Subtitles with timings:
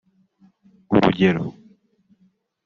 [0.99, 1.45] urugero